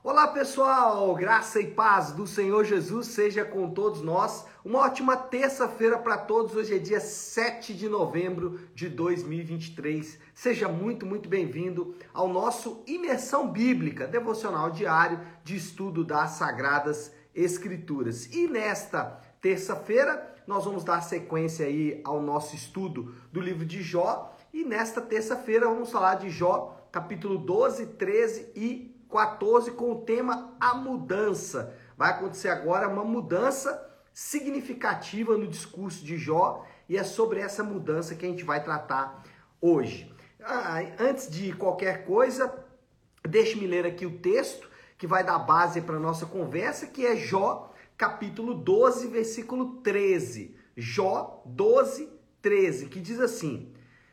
Olá 0.00 0.28
pessoal, 0.28 1.12
graça 1.16 1.60
e 1.60 1.72
paz 1.72 2.12
do 2.12 2.24
Senhor 2.24 2.64
Jesus 2.64 3.08
seja 3.08 3.44
com 3.44 3.68
todos 3.68 4.00
nós. 4.00 4.46
Uma 4.64 4.78
ótima 4.78 5.16
terça-feira 5.16 5.98
para 5.98 6.16
todos. 6.16 6.54
Hoje 6.54 6.76
é 6.76 6.78
dia 6.78 7.00
7 7.00 7.74
de 7.74 7.88
novembro 7.88 8.60
de 8.76 8.88
2023. 8.88 10.16
Seja 10.32 10.68
muito, 10.68 11.04
muito 11.04 11.28
bem-vindo 11.28 11.96
ao 12.14 12.28
nosso 12.28 12.80
Imersão 12.86 13.50
Bíblica, 13.50 14.06
devocional 14.06 14.70
diário 14.70 15.18
de 15.42 15.56
estudo 15.56 16.04
das 16.04 16.30
Sagradas 16.30 17.12
Escrituras. 17.34 18.26
E 18.26 18.46
nesta 18.46 19.20
terça-feira 19.40 20.32
nós 20.46 20.64
vamos 20.64 20.84
dar 20.84 21.00
sequência 21.00 21.66
aí 21.66 22.00
ao 22.04 22.22
nosso 22.22 22.54
estudo 22.54 23.16
do 23.32 23.40
livro 23.40 23.66
de 23.66 23.82
Jó. 23.82 24.32
E 24.54 24.62
nesta 24.62 25.00
terça-feira 25.00 25.66
vamos 25.66 25.90
falar 25.90 26.14
de 26.14 26.30
Jó, 26.30 26.88
capítulo 26.92 27.36
12, 27.36 27.84
13 27.86 28.52
e 28.54 28.87
14 29.10 29.72
com 29.72 29.92
o 29.92 30.00
tema 30.02 30.54
A 30.60 30.74
Mudança. 30.74 31.74
Vai 31.96 32.10
acontecer 32.10 32.48
agora 32.48 32.88
uma 32.88 33.04
mudança 33.04 33.84
significativa 34.12 35.36
no 35.36 35.46
discurso 35.46 36.04
de 36.04 36.16
Jó 36.16 36.66
e 36.88 36.96
é 36.96 37.04
sobre 37.04 37.40
essa 37.40 37.62
mudança 37.62 38.14
que 38.14 38.26
a 38.26 38.28
gente 38.28 38.44
vai 38.44 38.62
tratar 38.62 39.22
hoje. 39.60 40.12
Ah, 40.42 40.80
antes 40.98 41.30
de 41.30 41.52
qualquer 41.52 42.04
coisa, 42.04 42.52
deixe-me 43.22 43.66
ler 43.66 43.86
aqui 43.86 44.06
o 44.06 44.18
texto 44.18 44.68
que 44.96 45.06
vai 45.06 45.24
dar 45.24 45.38
base 45.38 45.80
para 45.80 45.96
a 45.96 46.00
nossa 46.00 46.26
conversa, 46.26 46.86
que 46.86 47.06
é 47.06 47.16
Jó, 47.16 47.72
capítulo 47.96 48.54
12, 48.54 49.08
versículo 49.08 49.76
13. 49.82 50.56
Jó 50.76 51.42
12, 51.46 52.08
13, 52.40 52.86
que 52.86 53.00
diz 53.00 53.20
assim: 53.20 53.72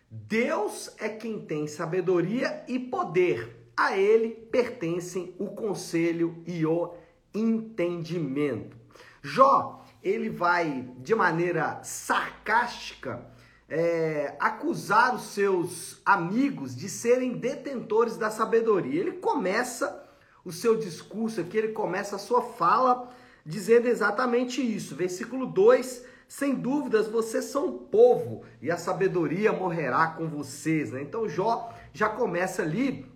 Deus 0.09 0.94
é 1.00 1.09
quem 1.09 1.45
tem 1.45 1.67
sabedoria 1.67 2.64
e 2.67 2.80
poder 2.80 3.55
a 3.75 3.97
ele 3.97 4.29
pertencem 4.29 5.35
o 5.38 5.47
conselho 5.47 6.41
e 6.45 6.66
o 6.66 6.93
entendimento. 7.33 8.77
Jó, 9.22 9.83
ele 10.03 10.30
vai 10.30 10.89
de 11.00 11.16
maneira 11.16 11.81
sarcástica 11.83 13.25
é, 13.67 14.35
acusar 14.39 15.16
os 15.16 15.23
seus 15.23 16.00
amigos 16.05 16.75
de 16.75 16.88
serem 16.88 17.33
detentores 17.33 18.17
da 18.17 18.30
sabedoria. 18.30 19.00
Ele 19.00 19.13
começa 19.13 20.03
o 20.44 20.52
seu 20.52 20.78
discurso 20.78 21.41
aqui, 21.41 21.57
ele 21.57 21.69
começa 21.69 22.16
a 22.16 22.19
sua 22.19 22.41
fala 22.41 23.11
dizendo 23.45 23.88
exatamente 23.88 24.61
isso. 24.61 24.95
Versículo 24.95 25.47
2: 25.47 26.05
Sem 26.28 26.53
dúvidas 26.53 27.07
vocês 27.07 27.45
são 27.45 27.73
povo 27.73 28.44
e 28.61 28.69
a 28.69 28.78
sabedoria 28.78 29.52
morrerá 29.52 30.07
com 30.07 30.28
vocês. 30.28 30.91
Né? 30.91 31.02
Então 31.02 31.28
Jó 31.28 31.73
já 31.94 32.07
começa 32.09 32.61
ali 32.61 33.11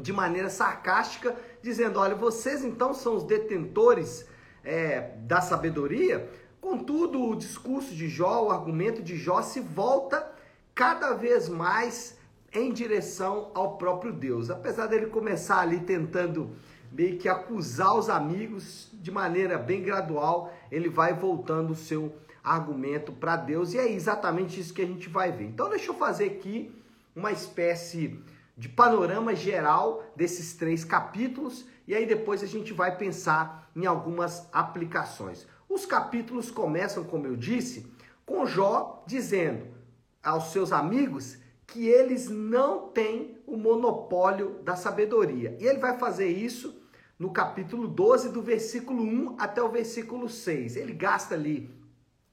de 0.00 0.12
maneira 0.12 0.50
sarcástica, 0.50 1.36
dizendo: 1.62 1.98
olha, 1.98 2.14
vocês 2.14 2.64
então 2.64 2.92
são 2.92 3.16
os 3.16 3.24
detentores 3.24 4.26
é, 4.64 5.12
da 5.18 5.40
sabedoria. 5.40 6.28
Contudo, 6.60 7.22
o 7.22 7.36
discurso 7.36 7.94
de 7.94 8.08
Jó, 8.08 8.46
o 8.46 8.50
argumento 8.50 9.02
de 9.02 9.16
Jó 9.16 9.42
se 9.42 9.60
volta 9.60 10.32
cada 10.74 11.12
vez 11.12 11.48
mais 11.48 12.18
em 12.52 12.72
direção 12.72 13.50
ao 13.54 13.76
próprio 13.76 14.12
Deus. 14.12 14.50
Apesar 14.50 14.86
dele 14.86 15.06
começar 15.06 15.60
ali 15.60 15.80
tentando 15.80 16.56
meio 16.90 17.18
que 17.18 17.28
acusar 17.28 17.94
os 17.96 18.08
amigos 18.08 18.88
de 18.94 19.10
maneira 19.10 19.58
bem 19.58 19.82
gradual, 19.82 20.54
ele 20.70 20.88
vai 20.88 21.12
voltando 21.12 21.72
o 21.72 21.76
seu 21.76 22.14
argumento 22.42 23.10
para 23.12 23.36
Deus 23.36 23.74
e 23.74 23.78
é 23.78 23.90
exatamente 23.90 24.60
isso 24.60 24.72
que 24.72 24.82
a 24.82 24.86
gente 24.86 25.08
vai 25.08 25.32
ver. 25.32 25.44
Então, 25.44 25.68
deixa 25.68 25.90
eu 25.90 25.94
fazer 25.94 26.26
aqui 26.26 26.70
uma 27.14 27.32
espécie 27.32 28.20
de 28.56 28.68
panorama 28.68 29.34
geral 29.34 30.04
desses 30.14 30.54
três 30.54 30.84
capítulos 30.84 31.66
e 31.86 31.94
aí 31.94 32.06
depois 32.06 32.42
a 32.42 32.46
gente 32.46 32.72
vai 32.72 32.96
pensar 32.96 33.70
em 33.74 33.86
algumas 33.86 34.48
aplicações. 34.52 35.46
Os 35.68 35.84
capítulos 35.84 36.50
começam, 36.50 37.04
como 37.04 37.26
eu 37.26 37.36
disse, 37.36 37.86
com 38.24 38.46
Jó 38.46 39.04
dizendo 39.06 39.66
aos 40.22 40.52
seus 40.52 40.72
amigos 40.72 41.36
que 41.66 41.88
eles 41.88 42.28
não 42.28 42.88
têm 42.88 43.38
o 43.46 43.56
monopólio 43.56 44.60
da 44.62 44.76
sabedoria. 44.76 45.56
E 45.60 45.66
ele 45.66 45.78
vai 45.78 45.98
fazer 45.98 46.28
isso 46.28 46.82
no 47.18 47.30
capítulo 47.30 47.88
12, 47.88 48.30
do 48.30 48.42
versículo 48.42 49.02
1 49.02 49.36
até 49.38 49.62
o 49.62 49.68
versículo 49.68 50.28
6. 50.28 50.76
Ele 50.76 50.92
gasta 50.92 51.34
ali 51.34 51.70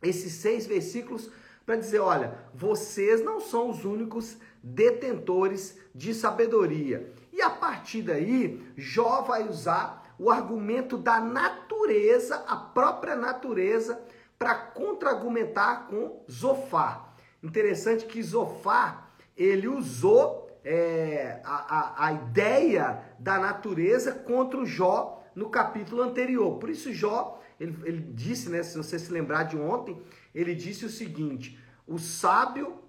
esses 0.02 0.34
seis 0.34 0.66
versículos 0.66 1.30
para 1.66 1.76
dizer: 1.76 2.00
olha, 2.00 2.38
vocês 2.54 3.24
não 3.24 3.40
são 3.40 3.70
os 3.70 3.86
únicos 3.86 4.38
detentores 4.64 5.78
de 5.94 6.14
sabedoria. 6.14 7.14
E 7.34 7.42
a 7.42 7.50
partir 7.50 8.02
daí, 8.02 8.62
Jó 8.76 9.22
vai 9.22 9.48
usar 9.48 10.16
o 10.18 10.30
argumento 10.30 10.98
da 10.98 11.20
natureza, 11.20 12.44
a 12.48 12.56
própria 12.56 13.16
natureza, 13.16 14.02
para 14.38 14.56
contra-argumentar 14.56 15.88
com 15.88 16.24
Zofar. 16.30 17.16
Interessante 17.42 18.06
que 18.06 18.22
Zofar, 18.22 19.12
ele 19.36 19.68
usou 19.68 20.48
é, 20.64 21.42
a, 21.44 21.78
a, 21.78 22.08
a 22.08 22.14
ideia 22.14 23.04
da 23.20 23.40
natureza 23.40 24.12
contra 24.12 24.60
o 24.60 24.66
Jó 24.66 25.24
no 25.36 25.50
capítulo 25.50 26.02
anterior. 26.02 26.60
Por 26.60 26.70
isso, 26.70 26.94
Jó, 26.94 27.42
ele, 27.60 27.78
ele 27.84 28.02
disse, 28.14 28.50
né, 28.50 28.62
se 28.64 28.78
você 28.78 29.00
se 29.00 29.12
lembrar 29.12 29.44
de 29.44 29.58
ontem, 29.58 30.00
ele 30.34 30.54
disse 30.54 30.86
o 30.86 30.90
seguinte: 30.90 31.60
o 31.88 31.98
sábio, 31.98 32.81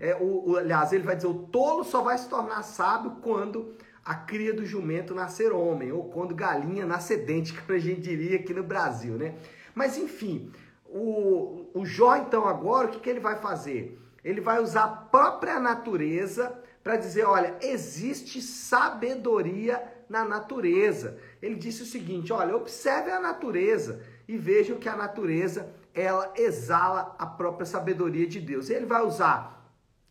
é, 0.00 0.16
o, 0.20 0.50
o, 0.50 0.56
aliás, 0.56 0.92
ele 0.92 1.04
vai 1.04 1.16
dizer, 1.16 1.28
o 1.28 1.34
tolo 1.34 1.84
só 1.84 2.02
vai 2.02 2.18
se 2.18 2.28
tornar 2.28 2.62
sábio 2.62 3.16
quando 3.22 3.74
a 4.04 4.14
cria 4.14 4.52
do 4.52 4.64
jumento 4.64 5.14
nascer 5.14 5.52
homem, 5.52 5.90
ou 5.90 6.04
quando 6.04 6.34
galinha 6.34 6.86
nascer 6.86 7.24
dente, 7.24 7.52
que 7.60 7.72
a 7.72 7.78
gente 7.78 8.00
diria 8.00 8.36
aqui 8.36 8.54
no 8.54 8.62
Brasil, 8.62 9.14
né? 9.14 9.34
Mas 9.74 9.98
enfim, 9.98 10.50
o, 10.86 11.66
o 11.74 11.84
Jó, 11.84 12.16
então, 12.16 12.46
agora, 12.46 12.88
o 12.88 12.90
que, 12.90 13.00
que 13.00 13.10
ele 13.10 13.20
vai 13.20 13.36
fazer? 13.36 14.00
Ele 14.24 14.40
vai 14.40 14.60
usar 14.60 14.84
a 14.84 14.88
própria 14.88 15.60
natureza 15.60 16.56
para 16.82 16.96
dizer, 16.96 17.24
olha, 17.24 17.56
existe 17.60 18.40
sabedoria 18.40 19.82
na 20.08 20.24
natureza. 20.24 21.18
Ele 21.42 21.56
disse 21.56 21.82
o 21.82 21.86
seguinte, 21.86 22.32
olha, 22.32 22.56
observe 22.56 23.10
a 23.10 23.20
natureza 23.20 24.00
e 24.28 24.36
vejam 24.36 24.78
que 24.78 24.88
a 24.88 24.96
natureza 24.96 25.68
ela 25.96 26.32
exala 26.36 27.16
a 27.18 27.26
própria 27.26 27.64
sabedoria 27.64 28.26
de 28.26 28.38
Deus. 28.38 28.68
Ele 28.68 28.84
vai 28.84 29.02
usar 29.02 29.66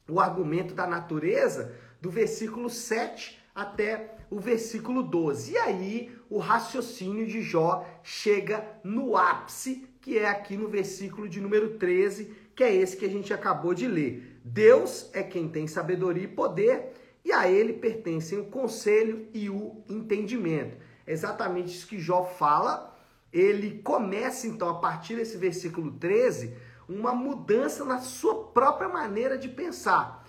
o 0.09 0.19
argumento 0.19 0.73
da 0.73 0.88
natureza 0.88 1.75
do 2.01 2.09
versículo 2.09 2.69
7 2.69 3.40
até 3.53 4.18
o 4.29 4.40
versículo 4.40 5.03
12. 5.03 5.53
E 5.53 5.57
aí 5.57 6.18
o 6.28 6.40
raciocínio 6.40 7.28
de 7.28 7.41
Jó 7.41 7.85
chega 8.03 8.66
no 8.84 9.16
ápice, 9.16 9.88
que 10.01 10.18
é 10.18 10.28
aqui 10.28 10.57
no 10.57 10.68
versículo 10.68 11.29
de 11.29 11.40
número 11.40 11.78
13, 11.78 12.34
que 12.56 12.63
é 12.63 12.73
esse 12.73 12.97
que 12.97 13.06
a 13.06 13.09
gente 13.09 13.31
acabou 13.31 13.73
de 13.73 13.88
ler. 13.88 14.40
Deus 14.44 15.09
é 15.13 15.22
quem 15.22 15.47
tem 15.47 15.67
sabedoria 15.67 16.23
e 16.23 16.28
poder, 16.28 16.94
e 17.23 17.31
a 17.31 17.50
ele 17.50 17.73
pertencem 17.73 18.40
o 18.40 18.46
conselho 18.46 19.28
e 19.34 19.50
o 19.50 19.84
entendimento. 19.88 20.78
É 21.06 21.13
exatamente 21.13 21.69
isso 21.75 21.88
que 21.88 22.00
Jó 22.00 22.23
fala 22.23 22.95
ele 23.35 23.81
começa 23.84 24.47
então 24.47 24.69
a 24.69 24.75
partir 24.75 25.18
desse 25.18 25.35
versículo 25.35 25.91
13 25.91 26.56
uma 26.88 27.13
mudança 27.13 27.84
na 27.84 28.00
sua 28.00 28.46
própria 28.46 28.88
maneira 28.88 29.38
de 29.38 29.50
pensar. 29.50 30.23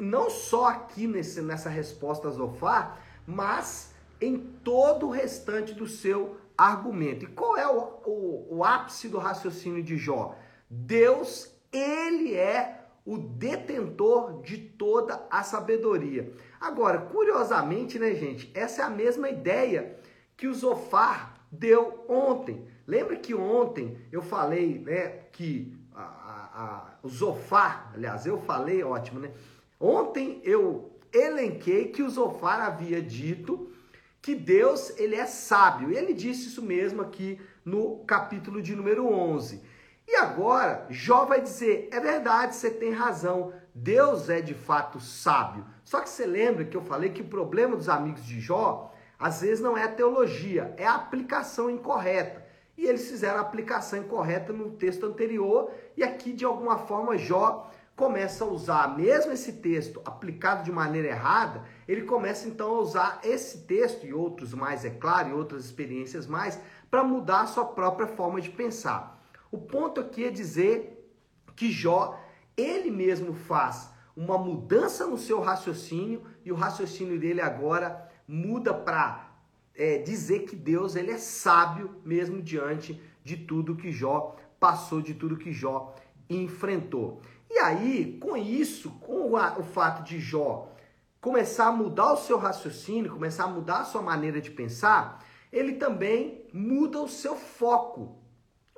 Não 0.00 0.28
só 0.28 0.66
aqui 0.66 1.06
nesse, 1.06 1.40
nessa 1.42 1.68
resposta 1.68 2.26
a 2.26 2.30
Zofar, 2.32 2.98
mas 3.24 3.94
em 4.20 4.36
todo 4.36 5.06
o 5.06 5.10
restante 5.10 5.72
do 5.72 5.86
seu 5.86 6.38
argumento. 6.58 7.24
E 7.24 7.28
qual 7.28 7.56
é 7.56 7.68
o, 7.68 8.00
o, 8.04 8.56
o 8.56 8.64
ápice 8.64 9.08
do 9.08 9.18
raciocínio 9.18 9.82
de 9.82 9.96
Jó? 9.96 10.36
Deus, 10.68 11.54
ele 11.72 12.34
é 12.34 12.84
o 13.06 13.16
detentor 13.16 14.42
de 14.42 14.58
toda 14.58 15.24
a 15.30 15.44
sabedoria. 15.44 16.32
Agora, 16.60 16.98
curiosamente, 16.98 17.96
né, 17.96 18.12
gente, 18.14 18.50
essa 18.54 18.82
é 18.82 18.84
a 18.84 18.90
mesma 18.90 19.28
ideia 19.28 19.96
que 20.36 20.48
o 20.48 20.54
Zofar 20.54 21.29
deu 21.50 22.04
ontem. 22.08 22.66
Lembra 22.86 23.16
que 23.16 23.34
ontem 23.34 23.98
eu 24.10 24.22
falei 24.22 24.78
né, 24.78 25.08
que 25.32 25.76
a, 25.94 26.02
a, 26.02 26.64
a, 26.64 26.94
o 27.02 27.08
Zofar, 27.08 27.90
aliás, 27.94 28.26
eu 28.26 28.38
falei, 28.38 28.82
ótimo, 28.82 29.20
né? 29.20 29.30
Ontem 29.78 30.40
eu 30.44 30.90
elenquei 31.12 31.88
que 31.88 32.02
o 32.02 32.10
Zofar 32.10 32.60
havia 32.60 33.02
dito 33.02 33.70
que 34.22 34.34
Deus 34.34 34.90
ele 34.98 35.16
é 35.16 35.26
sábio. 35.26 35.90
Ele 35.90 36.12
disse 36.12 36.48
isso 36.48 36.62
mesmo 36.62 37.00
aqui 37.02 37.40
no 37.64 38.04
capítulo 38.04 38.60
de 38.60 38.76
número 38.76 39.06
11. 39.06 39.62
E 40.06 40.16
agora, 40.16 40.86
Jó 40.90 41.24
vai 41.24 41.40
dizer: 41.40 41.88
é 41.90 42.00
verdade, 42.00 42.54
você 42.54 42.70
tem 42.70 42.92
razão. 42.92 43.52
Deus 43.74 44.28
é 44.28 44.40
de 44.40 44.54
fato 44.54 45.00
sábio. 45.00 45.64
Só 45.84 46.00
que 46.00 46.10
você 46.10 46.26
lembra 46.26 46.64
que 46.64 46.76
eu 46.76 46.82
falei 46.82 47.10
que 47.10 47.22
o 47.22 47.28
problema 47.28 47.76
dos 47.76 47.88
amigos 47.88 48.24
de 48.24 48.40
Jó 48.40 48.92
às 49.20 49.42
vezes 49.42 49.62
não 49.62 49.76
é 49.76 49.84
a 49.84 49.92
teologia, 49.92 50.74
é 50.78 50.86
a 50.86 50.94
aplicação 50.94 51.68
incorreta. 51.68 52.42
E 52.76 52.86
eles 52.86 53.10
fizeram 53.10 53.36
a 53.36 53.42
aplicação 53.42 53.98
incorreta 53.98 54.54
no 54.54 54.70
texto 54.70 55.04
anterior, 55.04 55.70
e 55.94 56.02
aqui 56.02 56.32
de 56.32 56.46
alguma 56.46 56.78
forma 56.78 57.18
Jó 57.18 57.70
começa 57.94 58.44
a 58.44 58.48
usar 58.48 58.96
mesmo 58.96 59.30
esse 59.30 59.52
texto 59.52 60.00
aplicado 60.06 60.64
de 60.64 60.72
maneira 60.72 61.08
errada, 61.08 61.62
ele 61.86 62.02
começa 62.02 62.48
então 62.48 62.76
a 62.76 62.80
usar 62.80 63.20
esse 63.22 63.66
texto 63.66 64.06
e 64.06 64.14
outros 64.14 64.54
mais, 64.54 64.86
é 64.86 64.90
claro, 64.90 65.28
e 65.28 65.32
outras 65.34 65.66
experiências 65.66 66.26
mais, 66.26 66.58
para 66.90 67.04
mudar 67.04 67.42
a 67.42 67.46
sua 67.46 67.66
própria 67.66 68.06
forma 68.06 68.40
de 68.40 68.48
pensar. 68.48 69.22
O 69.52 69.58
ponto 69.58 70.00
aqui 70.00 70.24
é 70.24 70.30
dizer 70.30 71.14
que 71.54 71.70
Jó, 71.70 72.18
ele 72.56 72.90
mesmo 72.90 73.34
faz 73.34 73.90
uma 74.16 74.38
mudança 74.38 75.06
no 75.06 75.18
seu 75.18 75.40
raciocínio 75.40 76.22
e 76.42 76.50
o 76.50 76.54
raciocínio 76.54 77.20
dele 77.20 77.42
agora 77.42 78.09
muda 78.30 78.72
para 78.72 79.28
é, 79.74 79.98
dizer 79.98 80.40
que 80.44 80.54
Deus 80.54 80.94
ele 80.94 81.10
é 81.10 81.18
sábio 81.18 81.96
mesmo 82.04 82.40
diante 82.40 83.00
de 83.24 83.36
tudo 83.36 83.74
que 83.74 83.90
Jó 83.90 84.36
passou, 84.60 85.02
de 85.02 85.14
tudo 85.14 85.36
que 85.36 85.52
Jó 85.52 85.94
enfrentou. 86.28 87.20
E 87.50 87.58
aí, 87.58 88.18
com 88.20 88.36
isso, 88.36 88.90
com 89.00 89.34
o 89.34 89.62
fato 89.64 90.04
de 90.04 90.20
Jó 90.20 90.70
começar 91.20 91.66
a 91.66 91.72
mudar 91.72 92.12
o 92.12 92.16
seu 92.16 92.38
raciocínio, 92.38 93.12
começar 93.12 93.44
a 93.44 93.48
mudar 93.48 93.80
a 93.80 93.84
sua 93.84 94.00
maneira 94.00 94.40
de 94.40 94.50
pensar, 94.50 95.22
ele 95.52 95.74
também 95.74 96.46
muda 96.52 97.00
o 97.00 97.08
seu 97.08 97.36
foco. 97.36 98.16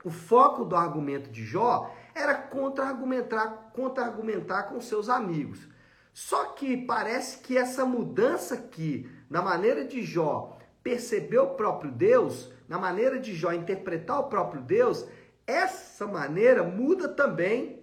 O 0.05 0.11
foco 0.11 0.65
do 0.65 0.75
argumento 0.75 1.31
de 1.31 1.45
Jó 1.45 1.95
era 2.15 2.35
contra-argumentar 2.35 3.71
contra 3.73 4.05
-argumentar 4.05 4.69
com 4.69 4.81
seus 4.81 5.09
amigos. 5.09 5.69
Só 6.13 6.47
que 6.47 6.77
parece 6.77 7.39
que 7.39 7.57
essa 7.57 7.87
mudança 7.87 8.55
aqui, 8.55 9.09
na 9.33 9.41
maneira 9.41 9.83
de 9.83 10.03
Jó 10.03 10.59
perceber 10.83 11.39
o 11.39 11.55
próprio 11.55 11.91
Deus, 11.91 12.53
na 12.69 12.79
maneira 12.79 13.19
de 13.19 13.35
Jó 13.35 13.51
interpretar 13.51 14.21
o 14.21 14.25
próprio 14.25 14.61
Deus, 14.61 15.07
essa 15.47 16.07
maneira 16.07 16.63
muda 16.63 17.09
também 17.09 17.83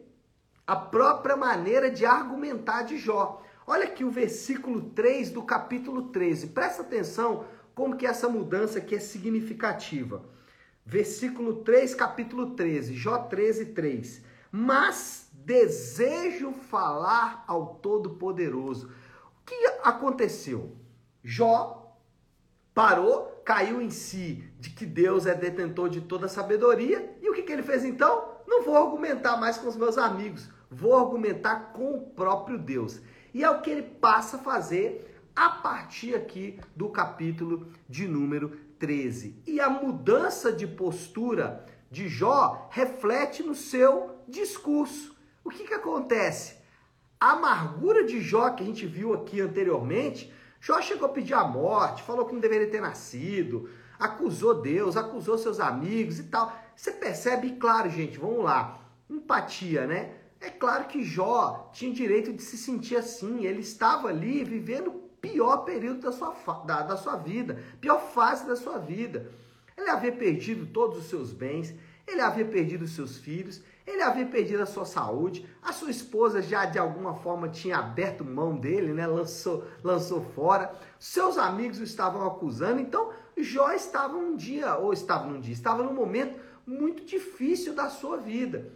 a 0.68 0.76
própria 0.76 1.36
maneira 1.36 1.90
de 1.90 2.06
argumentar 2.06 2.84
de 2.84 3.00
Jó. 3.00 3.42
Olha 3.66 3.86
aqui 3.86 4.04
o 4.04 4.12
versículo 4.12 4.92
3 4.92 5.32
do 5.32 5.42
capítulo 5.42 6.10
13. 6.10 6.50
Presta 6.50 6.84
atenção 6.84 7.46
como 7.74 7.98
que 7.98 8.06
essa 8.06 8.30
mudança 8.30 8.78
aqui 8.78 8.94
é 8.94 9.00
significativa. 9.00 10.24
Versículo 10.86 11.64
3, 11.64 11.96
capítulo 11.96 12.52
13, 12.52 12.94
Jó 12.94 13.18
13, 13.24 13.74
3. 13.74 14.24
Mas 14.52 15.32
desejo 15.34 16.52
falar 16.52 17.44
ao 17.48 17.74
Todo-Poderoso. 17.76 18.88
O 18.88 19.46
que 19.48 19.66
aconteceu? 19.84 20.79
Jó 21.24 21.96
parou, 22.74 23.42
caiu 23.44 23.82
em 23.82 23.90
si 23.90 24.44
de 24.60 24.70
que 24.70 24.86
Deus 24.86 25.26
é 25.26 25.36
detentor 25.36 25.90
de 25.90 26.02
toda 26.02 26.28
sabedoria. 26.28 27.18
E 27.22 27.30
o 27.30 27.34
que, 27.34 27.44
que 27.44 27.52
ele 27.52 27.64
fez 27.64 27.84
então? 27.84 28.30
Não 28.48 28.64
vou 28.64 28.78
argumentar 28.78 29.38
mais 29.38 29.58
com 29.58 29.68
os 29.68 29.76
meus 29.76 29.98
amigos 29.98 30.50
vou 30.70 30.96
argumentar 30.96 31.72
com 31.74 31.96
o 31.96 32.02
próprio 32.02 32.58
Deus. 32.58 33.02
E 33.34 33.44
é 33.44 33.50
o 33.50 33.62
que 33.62 33.70
ele 33.70 33.82
passa 33.82 34.38
a 34.38 34.40
fazer 34.40 35.22
a 35.36 35.50
partir 35.50 36.16
aqui 36.16 36.60
do 36.76 36.90
capítulo 36.90 37.72
de 37.88 38.08
número 38.08 38.58
13. 38.78 39.42
E 39.48 39.60
a 39.60 39.70
mudança 39.70 40.52
de 40.52 40.68
postura 40.68 41.66
de 41.90 42.08
Jó 42.08 42.70
reflete 42.72 43.42
no 43.42 43.56
seu 43.56 44.22
discurso. 44.28 45.16
O 45.44 45.50
que, 45.50 45.66
que 45.66 45.74
acontece? 45.74 46.58
A 47.20 47.32
amargura 47.32 48.04
de 48.04 48.22
Jó, 48.22 48.50
que 48.52 48.64
a 48.64 48.66
gente 48.66 48.86
viu 48.86 49.14
aqui 49.14 49.42
anteriormente, 49.42 50.32
Jó 50.60 50.82
chegou 50.82 51.08
a 51.08 51.12
pedir 51.12 51.34
a 51.34 51.44
morte, 51.44 52.04
falou 52.04 52.26
que 52.26 52.34
não 52.34 52.42
deveria 52.42 52.70
ter 52.70 52.82
nascido, 52.82 53.70
acusou 53.98 54.62
Deus, 54.62 54.98
acusou 54.98 55.38
seus 55.38 55.60
amigos 55.60 56.20
e 56.20 56.24
tal. 56.24 56.54
Você 56.76 56.92
percebe, 56.92 57.52
claro, 57.52 57.90
gente, 57.90 58.18
vamos 58.18 58.44
lá, 58.44 58.80
empatia, 59.10 59.88
né? 59.88 60.16
É 60.42 60.50
claro 60.50 60.86
que 60.86 61.04
Jó 61.04 61.70
tinha 61.74 61.94
direito 61.94 62.32
de 62.32 62.42
se 62.42 62.58
sentir 62.58 62.96
assim. 62.96 63.46
Ele 63.46 63.60
estava 63.60 64.08
ali 64.08 64.44
vivendo 64.44 64.90
o 64.90 65.10
pior 65.22 65.58
período 65.58 66.02
da 66.02 66.12
sua, 66.12 66.34
da, 66.66 66.82
da 66.82 66.98
sua 66.98 67.18
vida, 67.18 67.62
pior 67.82 68.00
fase 68.00 68.48
da 68.48 68.56
sua 68.56 68.78
vida. 68.78 69.30
Ele 69.78 69.90
havia 69.90 70.12
perdido 70.12 70.66
todos 70.68 70.98
os 70.98 71.06
seus 71.06 71.32
bens, 71.32 71.74
ele 72.08 72.22
havia 72.22 72.46
perdido 72.46 72.88
seus 72.88 73.18
filhos, 73.18 73.62
ele 73.90 74.02
havia 74.02 74.26
perdido 74.26 74.62
a 74.62 74.66
sua 74.66 74.86
saúde, 74.86 75.48
a 75.62 75.74
sua 75.74 75.90
esposa 75.90 76.42
já 76.42 76.66
de 76.66 76.78
alguma 76.78 77.16
forma 77.16 77.50
tinha 77.50 77.78
aberto 77.78 78.24
mão 78.24 78.56
dele, 78.56 78.94
né? 78.94 79.08
lançou, 79.08 79.66
lançou 79.84 80.22
fora, 80.36 80.74
seus 81.00 81.38
amigos 81.38 81.80
o 81.80 81.84
estavam 81.84 82.26
acusando, 82.26 82.80
então 82.80 83.12
Jó 83.38 83.72
estava 83.72 84.16
um 84.16 84.36
dia, 84.36 84.76
ou 84.76 84.94
estava 84.94 85.26
num 85.26 85.40
dia, 85.40 85.54
estava 85.54 85.84
num 85.84 85.94
momento 85.94 86.40
muito 86.66 87.04
difícil 87.06 87.74
da 87.74 87.90
sua 87.90 88.18
vida. 88.18 88.72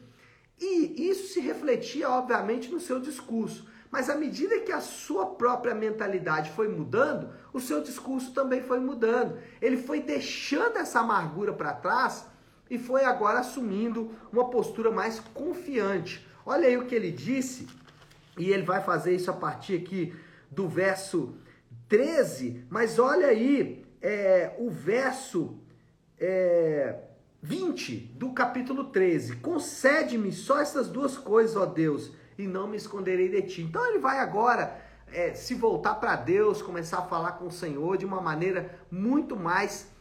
E 0.60 1.10
isso 1.10 1.34
se 1.34 1.40
refletia, 1.40 2.10
obviamente, 2.10 2.72
no 2.72 2.80
seu 2.80 3.00
discurso. 3.00 3.68
Mas 3.92 4.10
à 4.10 4.16
medida 4.16 4.60
que 4.62 4.72
a 4.72 4.82
sua 4.82 5.26
própria 5.26 5.76
mentalidade 5.76 6.50
foi 6.52 6.68
mudando, 6.68 7.30
o 7.52 7.60
seu 7.60 7.82
discurso 7.82 8.34
também 8.34 8.62
foi 8.62 8.80
mudando. 8.80 9.38
Ele 9.62 9.78
foi 9.78 10.02
deixando 10.02 10.78
essa 10.78 11.02
amargura 11.02 11.54
para 11.54 11.74
trás 11.74 12.26
e 12.74 12.80
foi 12.80 13.06
agora 13.06 13.40
assumindo 13.40 14.12
uma 14.32 14.50
postura 14.50 14.90
mais 14.90 15.20
confiante. 15.20 16.28
Olha 16.44 16.68
aí 16.68 16.76
o 16.76 16.86
que 16.86 16.96
ele 16.96 17.12
disse, 17.12 17.68
e 18.36 18.50
ele 18.50 18.64
vai 18.64 18.82
fazer 18.82 19.16
isso 19.16 19.30
a 19.30 19.34
partir 19.34 19.76
aqui 19.76 20.12
do 20.50 20.68
verso 20.68 21.36
13, 21.88 22.66
mas 22.72 22.98
olha 22.98 23.28
aí 23.28 23.86
é, 24.02 24.56
o 24.58 24.72
verso. 24.72 25.60
É, 26.20 26.96
20 27.46 27.98
do 28.16 28.32
capítulo 28.32 28.86
13. 28.86 29.36
Concede-me 29.36 30.32
só 30.32 30.62
essas 30.62 30.88
duas 30.88 31.18
coisas, 31.18 31.58
ó 31.58 31.66
Deus, 31.66 32.14
e 32.38 32.48
não 32.48 32.68
me 32.68 32.78
esconderei 32.78 33.28
de 33.28 33.42
ti. 33.42 33.62
Então 33.64 33.86
ele 33.86 34.00
vai 34.00 34.20
agora 34.20 34.80
é, 35.12 35.34
se 35.34 35.54
voltar 35.54 35.96
para 35.96 36.16
Deus, 36.16 36.62
começar 36.62 37.00
a 37.00 37.06
falar 37.06 37.34
com 37.34 37.48
o 37.48 37.52
Senhor 37.52 37.98
de 37.98 38.06
uma 38.06 38.22
maneira 38.22 38.80
muito 38.90 39.36
mais 39.36 39.93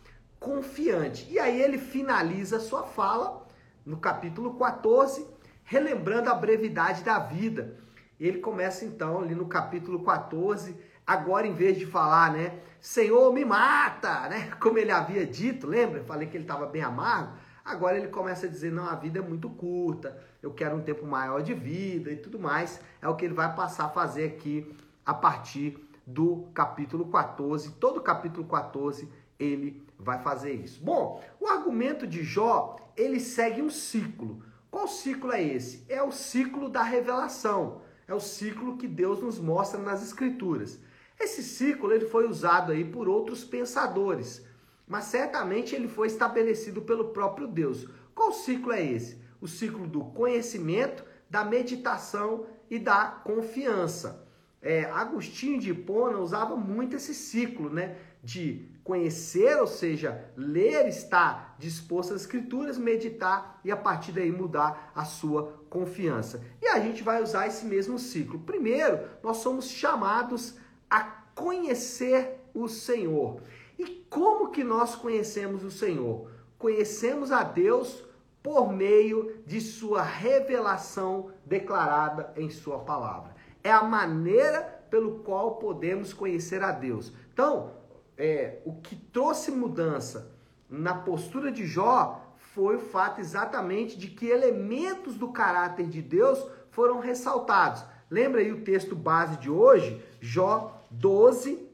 confiante. 0.42 1.26
E 1.30 1.38
aí 1.38 1.60
ele 1.60 1.78
finaliza 1.78 2.60
sua 2.60 2.82
fala 2.82 3.46
no 3.84 3.96
capítulo 3.96 4.54
14, 4.54 5.26
relembrando 5.64 6.28
a 6.28 6.34
brevidade 6.34 7.02
da 7.02 7.18
vida. 7.18 7.78
Ele 8.20 8.38
começa 8.38 8.84
então 8.84 9.20
ali 9.20 9.34
no 9.34 9.46
capítulo 9.46 10.02
14, 10.04 10.76
agora 11.06 11.46
em 11.46 11.54
vez 11.54 11.78
de 11.78 11.86
falar, 11.86 12.32
né, 12.32 12.60
Senhor, 12.80 13.32
me 13.32 13.44
mata, 13.44 14.28
né? 14.28 14.50
Como 14.60 14.78
ele 14.78 14.90
havia 14.90 15.26
dito, 15.26 15.66
lembra? 15.66 16.00
Eu 16.00 16.04
falei 16.04 16.28
que 16.28 16.36
ele 16.36 16.44
estava 16.44 16.66
bem 16.66 16.82
amargo. 16.82 17.36
Agora 17.64 17.96
ele 17.96 18.08
começa 18.08 18.46
a 18.46 18.48
dizer: 18.48 18.72
não, 18.72 18.86
a 18.86 18.96
vida 18.96 19.20
é 19.20 19.22
muito 19.22 19.48
curta, 19.48 20.20
eu 20.42 20.52
quero 20.52 20.76
um 20.76 20.82
tempo 20.82 21.06
maior 21.06 21.42
de 21.42 21.54
vida 21.54 22.10
e 22.10 22.16
tudo 22.16 22.38
mais. 22.38 22.80
É 23.00 23.08
o 23.08 23.14
que 23.14 23.24
ele 23.24 23.34
vai 23.34 23.54
passar 23.54 23.86
a 23.86 23.88
fazer 23.88 24.24
aqui 24.24 24.76
a 25.06 25.14
partir 25.14 25.78
do 26.04 26.48
capítulo 26.52 27.06
14. 27.06 27.72
Todo 27.72 27.98
o 27.98 28.02
capítulo 28.02 28.46
14 28.46 29.08
ele 29.38 29.84
vai 30.02 30.22
fazer 30.22 30.52
isso. 30.52 30.82
Bom, 30.82 31.22
o 31.40 31.46
argumento 31.46 32.06
de 32.06 32.22
Jó 32.22 32.76
ele 32.96 33.20
segue 33.20 33.62
um 33.62 33.70
ciclo. 33.70 34.42
Qual 34.70 34.88
ciclo 34.88 35.32
é 35.32 35.42
esse? 35.42 35.84
É 35.88 36.02
o 36.02 36.10
ciclo 36.10 36.68
da 36.68 36.82
revelação. 36.82 37.80
É 38.06 38.14
o 38.14 38.20
ciclo 38.20 38.76
que 38.76 38.88
Deus 38.88 39.20
nos 39.20 39.38
mostra 39.38 39.80
nas 39.80 40.02
Escrituras. 40.02 40.80
Esse 41.18 41.42
ciclo 41.42 41.92
ele 41.92 42.06
foi 42.06 42.26
usado 42.28 42.72
aí 42.72 42.84
por 42.84 43.08
outros 43.08 43.44
pensadores, 43.44 44.44
mas 44.88 45.04
certamente 45.04 45.74
ele 45.74 45.86
foi 45.88 46.08
estabelecido 46.08 46.82
pelo 46.82 47.10
próprio 47.10 47.46
Deus. 47.46 47.86
Qual 48.14 48.32
ciclo 48.32 48.72
é 48.72 48.84
esse? 48.84 49.20
O 49.40 49.46
ciclo 49.46 49.86
do 49.86 50.04
conhecimento, 50.06 51.04
da 51.30 51.44
meditação 51.44 52.46
e 52.68 52.78
da 52.78 53.06
confiança. 53.06 54.26
É, 54.60 54.84
Agostinho 54.84 55.60
de 55.60 55.70
Hipona 55.70 56.18
usava 56.18 56.56
muito 56.56 56.96
esse 56.96 57.14
ciclo, 57.14 57.70
né? 57.70 57.96
De 58.22 58.68
conhecer, 58.84 59.58
ou 59.58 59.66
seja, 59.66 60.24
ler, 60.36 60.88
estar 60.88 61.54
disposto 61.58 62.14
às 62.14 62.22
escrituras, 62.22 62.78
meditar 62.78 63.60
e 63.64 63.70
a 63.70 63.76
partir 63.76 64.12
daí 64.12 64.32
mudar 64.32 64.92
a 64.94 65.04
sua 65.04 65.60
confiança. 65.70 66.42
E 66.60 66.66
a 66.66 66.80
gente 66.80 67.02
vai 67.02 67.22
usar 67.22 67.46
esse 67.46 67.64
mesmo 67.64 67.98
ciclo. 67.98 68.40
Primeiro, 68.40 69.00
nós 69.22 69.38
somos 69.38 69.68
chamados 69.68 70.56
a 70.90 71.00
conhecer 71.34 72.40
o 72.52 72.68
Senhor. 72.68 73.40
E 73.78 74.04
como 74.10 74.50
que 74.50 74.64
nós 74.64 74.94
conhecemos 74.94 75.64
o 75.64 75.70
Senhor? 75.70 76.30
Conhecemos 76.58 77.32
a 77.32 77.42
Deus 77.42 78.04
por 78.42 78.72
meio 78.72 79.42
de 79.46 79.60
sua 79.60 80.02
revelação 80.02 81.30
declarada 81.46 82.32
em 82.36 82.50
sua 82.50 82.80
palavra. 82.80 83.34
É 83.62 83.70
a 83.70 83.84
maneira 83.84 84.82
pelo 84.90 85.20
qual 85.20 85.56
podemos 85.56 86.12
conhecer 86.12 86.62
a 86.62 86.72
Deus. 86.72 87.12
Então, 87.32 87.72
é, 88.16 88.58
o 88.64 88.74
que 88.74 88.96
trouxe 88.96 89.50
mudança 89.50 90.32
na 90.68 90.94
postura 90.94 91.50
de 91.50 91.66
Jó 91.66 92.34
foi 92.36 92.76
o 92.76 92.80
fato 92.80 93.20
exatamente 93.20 93.98
de 93.98 94.08
que 94.08 94.26
elementos 94.26 95.16
do 95.16 95.28
caráter 95.28 95.86
de 95.86 96.02
Deus 96.02 96.44
foram 96.70 96.98
ressaltados. 96.98 97.84
Lembra 98.10 98.40
aí 98.40 98.52
o 98.52 98.62
texto 98.62 98.94
base 98.94 99.38
de 99.38 99.50
hoje? 99.50 100.02
Jó 100.20 100.82
12, 100.90 101.66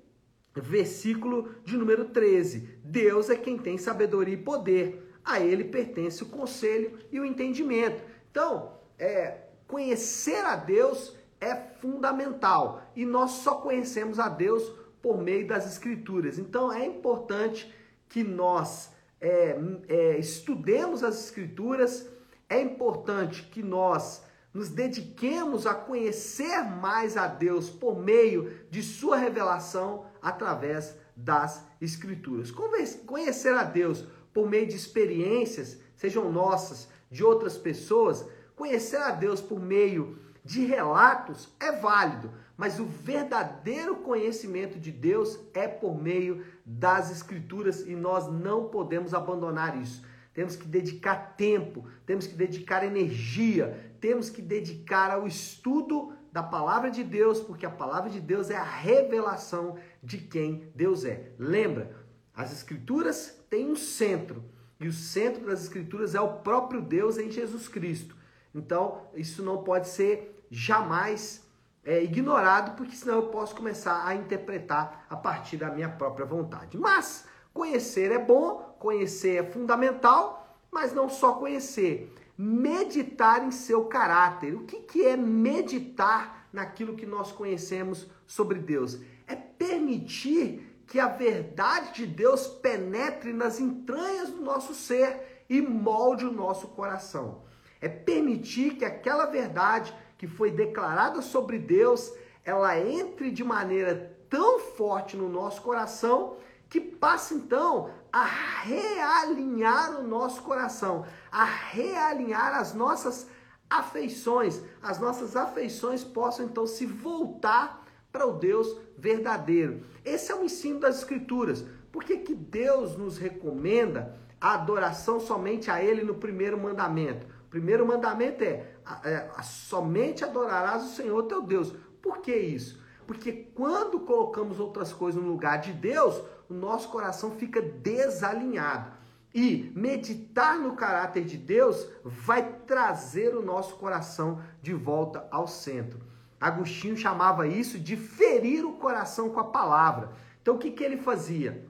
versículo 0.54 1.50
de 1.64 1.76
número 1.76 2.06
13. 2.06 2.78
Deus 2.84 3.28
é 3.28 3.36
quem 3.36 3.58
tem 3.58 3.76
sabedoria 3.76 4.34
e 4.34 4.42
poder. 4.42 5.04
A 5.24 5.40
ele 5.40 5.64
pertence 5.64 6.22
o 6.22 6.26
conselho 6.26 6.98
e 7.12 7.20
o 7.20 7.24
entendimento. 7.24 8.02
Então, 8.30 8.72
é, 8.98 9.38
conhecer 9.66 10.44
a 10.44 10.56
Deus 10.56 11.14
é 11.40 11.54
fundamental 11.54 12.82
e 12.96 13.04
nós 13.04 13.32
só 13.32 13.56
conhecemos 13.56 14.18
a 14.18 14.28
Deus 14.28 14.72
por 15.08 15.16
meio 15.16 15.46
das 15.46 15.66
Escrituras. 15.66 16.38
Então 16.38 16.70
é 16.70 16.84
importante 16.84 17.74
que 18.10 18.22
nós 18.22 18.92
é, 19.18 19.58
é, 19.88 20.18
estudemos 20.18 21.02
as 21.02 21.18
Escrituras, 21.24 22.06
é 22.46 22.60
importante 22.60 23.44
que 23.44 23.62
nós 23.62 24.22
nos 24.52 24.68
dediquemos 24.68 25.66
a 25.66 25.72
conhecer 25.72 26.62
mais 26.62 27.16
a 27.16 27.26
Deus 27.26 27.70
por 27.70 27.98
meio 27.98 28.52
de 28.70 28.82
Sua 28.82 29.16
revelação 29.16 30.04
através 30.20 30.94
das 31.16 31.66
Escrituras. 31.80 32.50
Conhecer 32.50 33.54
a 33.54 33.62
Deus 33.62 34.04
por 34.34 34.46
meio 34.46 34.68
de 34.68 34.76
experiências, 34.76 35.78
sejam 35.96 36.30
nossas, 36.30 36.86
de 37.10 37.24
outras 37.24 37.56
pessoas, 37.56 38.26
conhecer 38.54 39.00
a 39.00 39.12
Deus 39.12 39.40
por 39.40 39.58
meio 39.58 40.18
de 40.44 40.66
relatos 40.66 41.48
é 41.58 41.72
válido, 41.72 42.30
mas 42.58 42.80
o 42.80 42.84
verdadeiro 42.84 43.98
conhecimento 43.98 44.80
de 44.80 44.90
Deus 44.90 45.38
é 45.54 45.68
por 45.68 45.96
meio 45.96 46.44
das 46.66 47.08
Escrituras 47.08 47.86
e 47.86 47.94
nós 47.94 48.26
não 48.26 48.68
podemos 48.68 49.14
abandonar 49.14 49.80
isso. 49.80 50.04
Temos 50.34 50.56
que 50.56 50.66
dedicar 50.66 51.36
tempo, 51.36 51.86
temos 52.04 52.26
que 52.26 52.34
dedicar 52.34 52.84
energia, 52.84 53.94
temos 54.00 54.28
que 54.28 54.42
dedicar 54.42 55.12
ao 55.12 55.24
estudo 55.24 56.12
da 56.32 56.42
palavra 56.42 56.90
de 56.90 57.04
Deus, 57.04 57.40
porque 57.40 57.64
a 57.64 57.70
palavra 57.70 58.10
de 58.10 58.20
Deus 58.20 58.50
é 58.50 58.56
a 58.56 58.62
revelação 58.62 59.76
de 60.02 60.18
quem 60.18 60.70
Deus 60.74 61.04
é. 61.04 61.32
Lembra, 61.38 61.96
as 62.34 62.52
Escrituras 62.52 63.40
têm 63.48 63.70
um 63.70 63.76
centro, 63.76 64.44
e 64.80 64.88
o 64.88 64.92
centro 64.92 65.46
das 65.46 65.62
Escrituras 65.62 66.14
é 66.16 66.20
o 66.20 66.38
próprio 66.38 66.82
Deus 66.82 67.18
em 67.18 67.30
Jesus 67.30 67.68
Cristo. 67.68 68.16
Então, 68.52 69.02
isso 69.14 69.44
não 69.44 69.62
pode 69.62 69.88
ser 69.88 70.44
jamais 70.50 71.47
é, 71.84 72.02
ignorado, 72.02 72.76
porque 72.76 72.96
senão 72.96 73.16
eu 73.16 73.26
posso 73.28 73.54
começar 73.54 74.06
a 74.06 74.14
interpretar 74.14 75.06
a 75.08 75.16
partir 75.16 75.56
da 75.56 75.70
minha 75.70 75.88
própria 75.88 76.26
vontade. 76.26 76.76
Mas 76.76 77.26
conhecer 77.52 78.12
é 78.12 78.18
bom, 78.18 78.76
conhecer 78.78 79.36
é 79.36 79.50
fundamental, 79.50 80.56
mas 80.70 80.92
não 80.92 81.08
só 81.08 81.34
conhecer 81.34 82.14
meditar 82.38 83.44
em 83.44 83.50
seu 83.50 83.86
caráter. 83.86 84.54
O 84.54 84.62
que, 84.62 84.76
que 84.82 85.04
é 85.04 85.16
meditar 85.16 86.48
naquilo 86.52 86.94
que 86.94 87.04
nós 87.04 87.32
conhecemos 87.32 88.08
sobre 88.26 88.60
Deus? 88.60 89.00
É 89.26 89.34
permitir 89.34 90.84
que 90.86 91.00
a 91.00 91.08
verdade 91.08 91.92
de 91.94 92.06
Deus 92.06 92.46
penetre 92.46 93.32
nas 93.32 93.58
entranhas 93.58 94.30
do 94.30 94.40
nosso 94.40 94.72
ser 94.72 95.44
e 95.50 95.60
molde 95.60 96.24
o 96.24 96.32
nosso 96.32 96.68
coração. 96.68 97.42
É 97.80 97.88
permitir 97.88 98.76
que 98.76 98.84
aquela 98.84 99.26
verdade 99.26 99.92
que 100.18 100.26
foi 100.26 100.50
declarada 100.50 101.22
sobre 101.22 101.58
Deus, 101.58 102.12
ela 102.44 102.78
entre 102.78 103.30
de 103.30 103.44
maneira 103.44 104.14
tão 104.28 104.58
forte 104.58 105.16
no 105.16 105.28
nosso 105.28 105.62
coração 105.62 106.36
que 106.68 106.80
passa 106.80 107.34
então 107.34 107.90
a 108.12 108.24
realinhar 108.24 110.00
o 110.00 110.06
nosso 110.06 110.42
coração, 110.42 111.06
a 111.30 111.44
realinhar 111.44 112.54
as 112.54 112.74
nossas 112.74 113.26
afeições. 113.70 114.60
As 114.82 114.98
nossas 114.98 115.36
afeições 115.36 116.04
possam 116.04 116.46
então 116.46 116.66
se 116.66 116.84
voltar 116.84 117.86
para 118.10 118.26
o 118.26 118.32
Deus 118.32 118.76
verdadeiro. 118.96 119.84
Esse 120.04 120.32
é 120.32 120.34
o 120.34 120.44
ensino 120.44 120.80
das 120.80 120.98
Escrituras. 120.98 121.64
Por 121.92 122.04
que, 122.04 122.18
que 122.18 122.34
Deus 122.34 122.96
nos 122.96 123.18
recomenda 123.18 124.16
a 124.40 124.54
adoração 124.54 125.20
somente 125.20 125.70
a 125.70 125.82
Ele 125.82 126.02
no 126.02 126.14
primeiro 126.14 126.58
mandamento? 126.58 127.26
Primeiro 127.50 127.86
mandamento 127.86 128.44
é, 128.44 128.66
é 129.04 129.30
somente 129.42 130.24
adorarás 130.24 130.84
o 130.84 130.94
Senhor 130.94 131.22
teu 131.24 131.42
Deus. 131.42 131.74
Por 132.02 132.18
que 132.18 132.34
isso? 132.34 132.80
Porque 133.06 133.32
quando 133.32 134.00
colocamos 134.00 134.60
outras 134.60 134.92
coisas 134.92 135.20
no 135.20 135.28
lugar 135.28 135.60
de 135.60 135.72
Deus, 135.72 136.22
o 136.48 136.54
nosso 136.54 136.90
coração 136.90 137.30
fica 137.32 137.60
desalinhado. 137.60 138.98
E 139.34 139.72
meditar 139.74 140.58
no 140.58 140.74
caráter 140.74 141.24
de 141.24 141.36
Deus 141.36 141.88
vai 142.04 142.60
trazer 142.66 143.34
o 143.34 143.42
nosso 143.42 143.76
coração 143.76 144.42
de 144.62 144.74
volta 144.74 145.26
ao 145.30 145.46
centro. 145.46 146.00
Agostinho 146.40 146.96
chamava 146.96 147.46
isso 147.46 147.78
de 147.78 147.96
ferir 147.96 148.64
o 148.64 148.74
coração 148.74 149.30
com 149.30 149.40
a 149.40 149.44
palavra. 149.44 150.12
Então 150.40 150.54
o 150.56 150.58
que, 150.58 150.70
que 150.70 150.84
ele 150.84 150.96
fazia? 150.96 151.66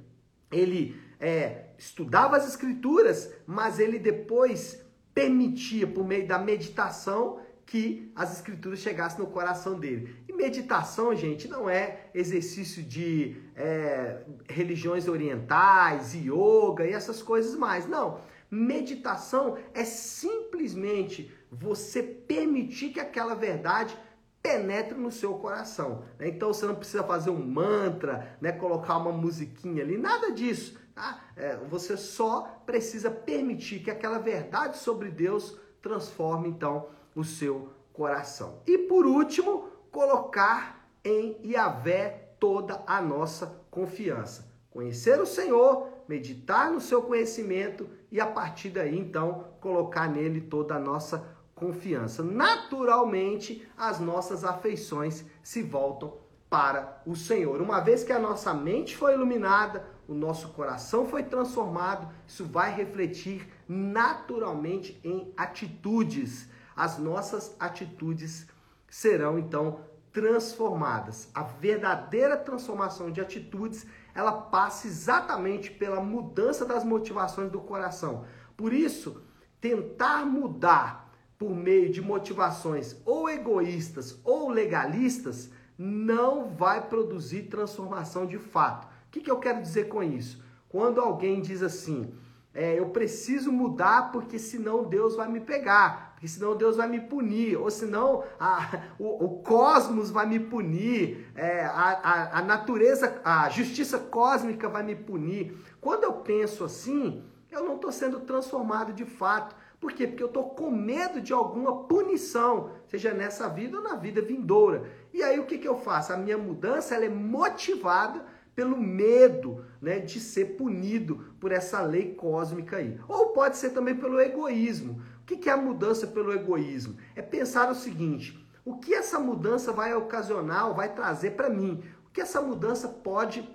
Ele 0.50 1.00
é, 1.18 1.70
estudava 1.78 2.36
as 2.36 2.46
escrituras, 2.46 3.32
mas 3.46 3.78
ele 3.78 3.98
depois 3.98 4.84
permitia, 5.18 5.84
por 5.84 6.06
meio 6.06 6.28
da 6.28 6.38
meditação, 6.38 7.40
que 7.66 8.12
as 8.14 8.36
escrituras 8.36 8.78
chegassem 8.78 9.18
no 9.18 9.26
coração 9.26 9.76
dele. 9.76 10.14
E 10.28 10.32
meditação, 10.32 11.12
gente, 11.12 11.48
não 11.48 11.68
é 11.68 12.08
exercício 12.14 12.84
de 12.84 13.36
é, 13.56 14.22
religiões 14.48 15.08
orientais, 15.08 16.14
yoga 16.14 16.86
e 16.86 16.92
essas 16.92 17.20
coisas 17.20 17.56
mais. 17.56 17.84
Não. 17.84 18.20
Meditação 18.48 19.58
é 19.74 19.84
simplesmente 19.84 21.34
você 21.50 22.00
permitir 22.00 22.90
que 22.90 23.00
aquela 23.00 23.34
verdade 23.34 23.98
penetre 24.40 24.96
no 24.96 25.10
seu 25.10 25.34
coração. 25.34 26.04
Né? 26.16 26.28
Então 26.28 26.52
você 26.52 26.64
não 26.64 26.76
precisa 26.76 27.02
fazer 27.02 27.30
um 27.30 27.44
mantra, 27.44 28.36
né? 28.40 28.52
colocar 28.52 28.96
uma 28.98 29.10
musiquinha 29.12 29.82
ali, 29.82 29.98
nada 29.98 30.30
disso. 30.30 30.78
Tá? 30.98 31.20
É, 31.36 31.54
você 31.54 31.96
só 31.96 32.60
precisa 32.66 33.08
permitir 33.08 33.78
que 33.78 33.88
aquela 33.88 34.18
verdade 34.18 34.78
sobre 34.78 35.12
Deus 35.12 35.56
transforme 35.80 36.48
então 36.48 36.88
o 37.14 37.22
seu 37.22 37.68
coração. 37.92 38.58
E 38.66 38.78
por 38.78 39.06
último, 39.06 39.68
colocar 39.92 40.90
em 41.04 41.38
Yahvé 41.44 42.32
toda 42.40 42.82
a 42.84 43.00
nossa 43.00 43.62
confiança. 43.70 44.52
Conhecer 44.72 45.20
o 45.20 45.26
Senhor, 45.26 45.86
meditar 46.08 46.68
no 46.72 46.80
seu 46.80 47.00
conhecimento 47.00 47.88
e 48.10 48.20
a 48.20 48.26
partir 48.26 48.70
daí 48.70 48.98
então 48.98 49.52
colocar 49.60 50.08
nele 50.08 50.40
toda 50.40 50.74
a 50.74 50.80
nossa 50.80 51.24
confiança. 51.54 52.24
Naturalmente, 52.24 53.64
as 53.76 54.00
nossas 54.00 54.42
afeições 54.42 55.24
se 55.44 55.62
voltam 55.62 56.16
para 56.50 57.00
o 57.06 57.14
Senhor. 57.14 57.60
Uma 57.60 57.78
vez 57.78 58.02
que 58.02 58.12
a 58.12 58.18
nossa 58.18 58.52
mente 58.52 58.96
foi 58.96 59.14
iluminada, 59.14 59.96
o 60.08 60.14
nosso 60.14 60.48
coração 60.48 61.06
foi 61.06 61.22
transformado, 61.22 62.08
isso 62.26 62.44
vai 62.44 62.74
refletir 62.74 63.46
naturalmente 63.68 64.98
em 65.04 65.32
atitudes 65.36 66.48
as 66.78 66.96
nossas 66.96 67.56
atitudes 67.58 68.46
serão 68.88 69.36
então 69.36 69.80
transformadas. 70.12 71.28
A 71.34 71.42
verdadeira 71.42 72.36
transformação 72.36 73.10
de 73.10 73.20
atitudes, 73.20 73.84
ela 74.14 74.32
passa 74.32 74.86
exatamente 74.86 75.72
pela 75.72 76.00
mudança 76.00 76.64
das 76.64 76.84
motivações 76.84 77.50
do 77.50 77.60
coração. 77.60 78.24
Por 78.56 78.72
isso, 78.72 79.22
tentar 79.60 80.24
mudar 80.24 81.12
por 81.36 81.50
meio 81.50 81.90
de 81.90 82.00
motivações 82.00 82.96
ou 83.04 83.28
egoístas 83.28 84.18
ou 84.24 84.48
legalistas 84.48 85.50
não 85.76 86.48
vai 86.48 86.88
produzir 86.88 87.44
transformação 87.44 88.24
de 88.24 88.38
fato. 88.38 88.87
O 89.08 89.10
que, 89.10 89.20
que 89.20 89.30
eu 89.30 89.38
quero 89.38 89.62
dizer 89.62 89.88
com 89.88 90.02
isso? 90.02 90.42
Quando 90.68 91.00
alguém 91.00 91.40
diz 91.40 91.62
assim, 91.62 92.12
é, 92.52 92.78
eu 92.78 92.90
preciso 92.90 93.50
mudar 93.50 94.12
porque 94.12 94.38
senão 94.38 94.84
Deus 94.84 95.16
vai 95.16 95.28
me 95.28 95.40
pegar, 95.40 96.12
porque 96.12 96.28
senão 96.28 96.54
Deus 96.54 96.76
vai 96.76 96.86
me 96.86 97.00
punir, 97.00 97.56
ou 97.56 97.70
senão 97.70 98.22
a, 98.38 98.82
o, 98.98 99.24
o 99.24 99.42
cosmos 99.42 100.10
vai 100.10 100.26
me 100.26 100.38
punir, 100.38 101.30
é, 101.34 101.64
a, 101.64 101.70
a, 101.70 102.38
a 102.38 102.42
natureza, 102.42 103.20
a 103.24 103.48
justiça 103.48 103.98
cósmica 103.98 104.68
vai 104.68 104.82
me 104.82 104.94
punir. 104.94 105.56
Quando 105.80 106.04
eu 106.04 106.12
penso 106.12 106.64
assim, 106.64 107.24
eu 107.50 107.64
não 107.64 107.76
estou 107.76 107.90
sendo 107.90 108.20
transformado 108.20 108.92
de 108.92 109.06
fato. 109.06 109.56
Por 109.80 109.92
quê? 109.92 110.06
Porque 110.06 110.22
eu 110.22 110.26
estou 110.28 110.50
com 110.50 110.70
medo 110.70 111.20
de 111.20 111.32
alguma 111.32 111.84
punição, 111.84 112.72
seja 112.88 113.14
nessa 113.14 113.48
vida 113.48 113.76
ou 113.78 113.82
na 113.82 113.94
vida 113.94 114.20
vindoura. 114.20 114.90
E 115.14 115.22
aí 115.22 115.38
o 115.38 115.46
que, 115.46 115.56
que 115.56 115.68
eu 115.68 115.78
faço? 115.78 116.12
A 116.12 116.16
minha 116.16 116.36
mudança 116.36 116.94
ela 116.94 117.04
é 117.04 117.08
motivada 117.08 118.24
pelo 118.58 118.76
medo 118.76 119.64
né, 119.80 120.00
de 120.00 120.18
ser 120.18 120.56
punido 120.56 121.32
por 121.38 121.52
essa 121.52 121.80
lei 121.80 122.12
cósmica 122.14 122.78
aí. 122.78 122.98
Ou 123.06 123.28
pode 123.28 123.56
ser 123.56 123.70
também 123.70 123.94
pelo 123.94 124.20
egoísmo. 124.20 125.00
O 125.22 125.24
que 125.24 125.48
é 125.48 125.52
a 125.52 125.56
mudança 125.56 126.08
pelo 126.08 126.32
egoísmo? 126.32 126.96
É 127.14 127.22
pensar 127.22 127.70
o 127.70 127.74
seguinte: 127.76 128.44
o 128.64 128.78
que 128.78 128.92
essa 128.92 129.20
mudança 129.20 129.70
vai 129.70 129.94
ocasionar 129.94 130.74
vai 130.74 130.92
trazer 130.92 131.36
para 131.36 131.48
mim? 131.48 131.84
O 132.08 132.10
que 132.10 132.20
essa 132.20 132.42
mudança 132.42 132.88
pode 132.88 133.48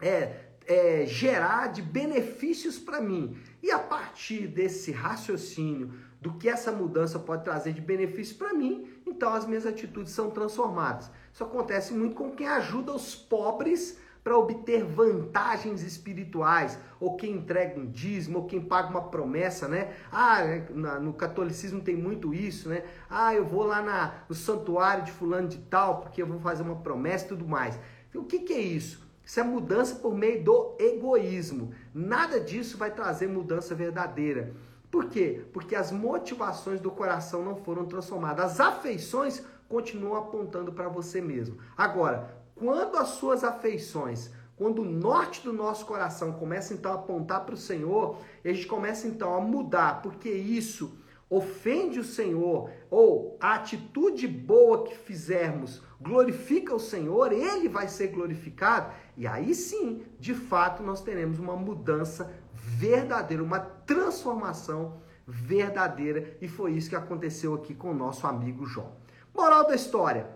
é, 0.00 0.36
é, 0.66 1.04
gerar 1.04 1.66
de 1.66 1.82
benefícios 1.82 2.78
para 2.78 3.02
mim? 3.02 3.36
E 3.62 3.70
a 3.70 3.78
partir 3.78 4.46
desse 4.46 4.92
raciocínio 4.92 5.92
do 6.22 6.38
que 6.38 6.48
essa 6.48 6.72
mudança 6.72 7.18
pode 7.18 7.44
trazer 7.44 7.74
de 7.74 7.82
benefício 7.82 8.36
para 8.38 8.54
mim, 8.54 8.88
então 9.06 9.30
as 9.34 9.44
minhas 9.44 9.66
atitudes 9.66 10.14
são 10.14 10.30
transformadas. 10.30 11.10
Isso 11.34 11.44
acontece 11.44 11.92
muito 11.92 12.14
com 12.14 12.30
quem 12.30 12.48
ajuda 12.48 12.94
os 12.94 13.14
pobres 13.14 13.98
para 14.22 14.36
obter 14.36 14.84
vantagens 14.84 15.82
espirituais, 15.82 16.78
ou 17.00 17.16
quem 17.16 17.34
entrega 17.36 17.78
um 17.78 17.86
dízimo, 17.86 18.38
ou 18.38 18.46
quem 18.46 18.60
paga 18.60 18.88
uma 18.88 19.02
promessa, 19.08 19.66
né? 19.66 19.94
Ah, 20.12 20.40
na, 20.70 21.00
no 21.00 21.12
catolicismo 21.12 21.80
tem 21.80 21.96
muito 21.96 22.34
isso, 22.34 22.68
né? 22.68 22.84
Ah, 23.08 23.34
eu 23.34 23.44
vou 23.44 23.64
lá 23.64 23.80
na, 23.80 24.14
no 24.28 24.34
santuário 24.34 25.04
de 25.04 25.12
fulano 25.12 25.48
de 25.48 25.58
tal, 25.58 26.00
porque 26.00 26.20
eu 26.20 26.26
vou 26.26 26.40
fazer 26.40 26.62
uma 26.62 26.76
promessa 26.76 27.24
e 27.24 27.28
tudo 27.28 27.46
mais. 27.46 27.78
O 28.14 28.24
que, 28.24 28.40
que 28.40 28.52
é 28.52 28.60
isso? 28.60 29.06
Isso 29.24 29.40
é 29.40 29.42
mudança 29.42 29.96
por 29.96 30.14
meio 30.14 30.42
do 30.42 30.74
egoísmo. 30.78 31.72
Nada 31.94 32.40
disso 32.40 32.78
vai 32.78 32.90
trazer 32.90 33.28
mudança 33.28 33.74
verdadeira. 33.74 34.54
Por 34.90 35.10
quê? 35.10 35.44
Porque 35.52 35.76
as 35.76 35.92
motivações 35.92 36.80
do 36.80 36.90
coração 36.90 37.44
não 37.44 37.56
foram 37.56 37.84
transformadas. 37.84 38.52
As 38.52 38.60
afeições 38.60 39.44
continuam 39.68 40.16
apontando 40.16 40.72
para 40.72 40.88
você 40.88 41.20
mesmo. 41.20 41.58
Agora, 41.76 42.37
quando 42.58 42.96
as 42.96 43.08
suas 43.10 43.44
afeições, 43.44 44.30
quando 44.56 44.82
o 44.82 44.84
norte 44.84 45.42
do 45.42 45.52
nosso 45.52 45.86
coração 45.86 46.32
começa 46.32 46.74
então 46.74 46.92
a 46.92 46.96
apontar 46.96 47.44
para 47.44 47.54
o 47.54 47.58
Senhor, 47.58 48.18
a 48.44 48.48
gente 48.48 48.66
começa 48.66 49.06
então 49.06 49.34
a 49.34 49.40
mudar, 49.40 50.02
porque 50.02 50.28
isso 50.28 50.98
ofende 51.30 52.00
o 52.00 52.04
Senhor, 52.04 52.70
ou 52.90 53.36
a 53.40 53.54
atitude 53.54 54.26
boa 54.26 54.84
que 54.84 54.96
fizermos 54.96 55.82
glorifica 56.00 56.74
o 56.74 56.80
Senhor, 56.80 57.32
ele 57.32 57.68
vai 57.68 57.86
ser 57.86 58.08
glorificado, 58.08 58.92
e 59.16 59.26
aí 59.26 59.54
sim, 59.54 60.02
de 60.18 60.34
fato, 60.34 60.82
nós 60.82 61.02
teremos 61.02 61.38
uma 61.38 61.56
mudança 61.56 62.32
verdadeira, 62.54 63.42
uma 63.42 63.60
transformação 63.60 65.00
verdadeira, 65.26 66.36
e 66.40 66.48
foi 66.48 66.72
isso 66.72 66.88
que 66.88 66.96
aconteceu 66.96 67.54
aqui 67.54 67.74
com 67.74 67.90
o 67.90 67.94
nosso 67.94 68.26
amigo 68.26 68.64
Jó. 68.64 68.92
Moral 69.34 69.66
da 69.66 69.74
história: 69.74 70.30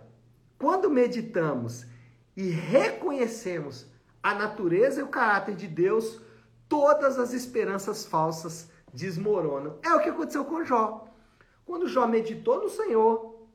quando 0.59 0.91
meditamos 0.91 1.87
e 2.37 2.51
reconhecemos 2.51 3.87
a 4.23 4.35
natureza 4.35 5.01
e 5.01 5.03
o 5.03 5.09
caráter 5.09 5.55
de 5.55 5.67
Deus, 5.67 6.21
todas 6.69 7.19
as 7.19 7.33
esperanças 7.33 8.07
falsas 8.07 8.71
desmoronam. 8.93 9.79
É 9.83 9.93
o 9.95 10.01
que 10.01 10.09
aconteceu 10.09 10.45
com 10.45 10.65
Jó. 10.65 11.09
Quando 11.65 11.89
Jó 11.89 12.07
meditou 12.07 12.63
no 12.63 12.69
Senhor, 12.69 13.47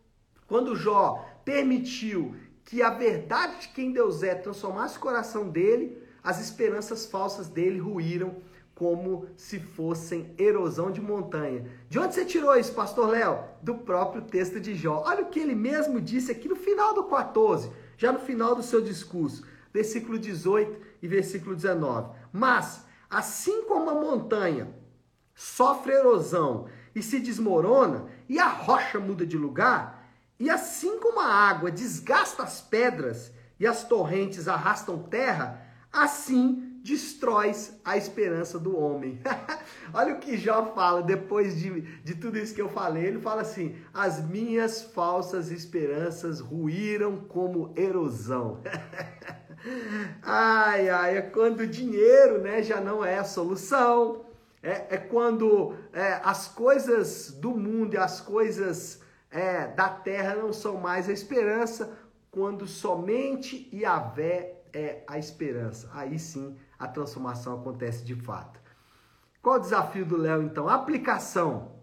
quando 0.48 0.75
Jó 0.75 1.25
permitiu 1.43 2.36
que 2.63 2.81
a 2.81 2.89
verdade 2.89 3.62
de 3.62 3.67
quem 3.69 3.91
Deus 3.91 4.24
é 4.24 4.36
transformasse 4.36 4.98
o 4.98 5.01
coração 5.01 5.50
dele, 5.50 6.01
as 6.24 6.41
esperanças 6.41 7.05
falsas 7.05 7.48
dele 7.48 7.79
ruíram 7.79 8.36
como 8.75 9.25
se 9.36 9.60
fossem 9.60 10.36
erosão 10.38 10.91
de 10.91 11.01
montanha. 11.01 11.65
De 11.89 11.98
onde 11.98 12.13
você 12.13 12.24
tirou 12.25 12.55
isso, 12.55 12.74
pastor 12.74 13.10
Léo? 13.10 13.39
Do 13.62 13.75
próprio 13.75 14.22
texto 14.22 14.60
de 14.60 14.75
Jó. 14.75 15.03
Olha 15.05 15.24
o 15.24 15.29
que 15.29 15.39
ele 15.39 15.55
mesmo 15.55 16.00
disse 16.00 16.31
aqui 16.31 16.48
no 16.48 16.55
final 16.55 16.93
do 16.93 17.05
14, 17.05 17.72
já 17.98 18.12
no 18.12 18.20
final 18.20 18.56
do 18.56 18.63
seu 18.63 18.82
discurso, 18.82 19.44
versículo 19.74 20.18
18 20.18 20.80
e 21.01 21.08
versículo 21.08 21.56
19. 21.56 22.16
Mas, 22.32 22.86
assim 23.10 23.63
como 23.63 23.89
a 23.89 23.96
montanha 23.96 24.74
sofre 25.34 25.94
erosão 25.94 26.68
e 26.96 27.01
se 27.01 27.20
desmorona, 27.20 28.08
e 28.27 28.39
a 28.39 28.48
rocha 28.48 29.00
muda 29.00 29.25
de 29.25 29.38
lugar, 29.38 30.10
e 30.39 30.50
assim 30.50 31.00
como 31.00 31.20
a 31.20 31.27
água 31.27 31.72
desgasta 31.72 32.44
as 32.44 32.62
pedras 32.62 33.32
e 33.60 33.66
as 33.66 33.84
torrentes 33.84 34.48
arrastam 34.48 35.04
terra, 35.04 35.66
assim 35.92 36.80
destróis 36.84 37.80
a 37.84 37.98
esperança 37.98 38.58
do 38.58 38.77
homem. 38.77 39.20
Olha 39.94 40.14
o 40.14 40.20
que 40.20 40.38
Jó 40.38 40.74
fala 40.74 41.02
depois 41.02 41.58
de, 41.58 41.82
de 42.04 42.16
tudo 42.16 42.38
isso 42.38 42.54
que 42.54 42.62
eu 42.62 42.70
falei. 42.70 43.06
Ele 43.06 43.20
fala 43.20 43.42
assim: 43.42 43.76
as 43.94 44.24
minhas 44.24 44.82
falsas 44.82 45.52
esperanças 45.52 46.40
ruíram 46.40 47.18
como 47.18 47.74
erosão. 47.76 48.62
ai, 50.22 50.90
ai, 50.90 51.18
é 51.18 51.22
quando 51.22 51.62
o 51.62 51.68
dinheiro 51.68 52.40
né, 52.42 52.62
já 52.62 52.80
não 52.80 53.04
é 53.04 53.18
a 53.18 53.24
solução. 53.24 54.26
É, 54.62 54.96
é 54.96 54.98
quando 54.98 55.76
é, 55.94 56.20
as 56.24 56.48
coisas 56.48 57.32
do 57.32 57.52
mundo 57.52 57.94
e 57.94 57.98
as 57.98 58.20
coisas 58.20 59.02
é, 59.30 59.68
da 59.68 59.88
terra 59.88 60.36
não 60.36 60.52
são 60.52 60.78
mais 60.78 61.08
a 61.08 61.14
esperança, 61.14 61.98
quando 62.32 62.68
somente 62.68 63.70
Yahvé 63.74 64.62
é 64.74 65.04
a 65.08 65.18
esperança. 65.18 65.90
Aí 65.94 66.20
sim 66.20 66.58
a 66.78 66.88
transformação 66.88 67.60
acontece 67.60 68.04
de 68.04 68.16
fato. 68.16 68.60
Qual 69.41 69.56
o 69.56 69.60
desafio 69.60 70.06
do 70.06 70.17
Léo 70.17 70.44
então? 70.44 70.68
aplicação 70.68 71.77